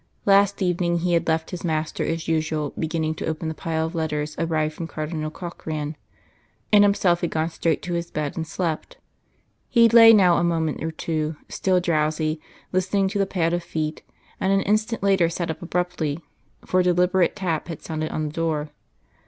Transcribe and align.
Last 0.25 0.63
evening 0.63 0.97
he 1.01 1.13
had 1.13 1.27
left 1.27 1.51
his 1.51 1.63
master 1.63 2.03
as 2.03 2.27
usual 2.27 2.73
beginning 2.79 3.13
to 3.21 3.27
open 3.27 3.49
the 3.49 3.53
pile 3.53 3.85
of 3.85 3.93
letters 3.93 4.35
arrived 4.39 4.73
from 4.73 4.87
Cardinal 4.87 5.29
Corkran, 5.29 5.95
and 6.73 6.83
himself 6.83 7.21
had 7.21 7.29
gone 7.29 7.51
straight 7.51 7.83
to 7.83 7.93
his 7.93 8.09
bed 8.09 8.35
and 8.35 8.47
slept. 8.47 8.97
He 9.69 9.87
lay 9.87 10.11
now 10.11 10.37
a 10.37 10.43
moment 10.43 10.83
or 10.83 10.89
two, 10.89 11.35
still 11.49 11.79
drowsy, 11.79 12.41
listening 12.71 13.09
to 13.09 13.19
the 13.19 13.27
pad 13.27 13.53
of 13.53 13.63
feet, 13.63 14.01
and 14.39 14.51
an 14.51 14.61
instant 14.61 15.03
later 15.03 15.29
sat 15.29 15.51
up 15.51 15.61
abruptly, 15.61 16.19
for 16.65 16.79
a 16.79 16.83
deliberate 16.83 17.35
tap 17.35 17.67
had 17.67 17.83
sounded 17.83 18.09
on 18.11 18.23
the 18.25 18.33
door. 18.33 18.69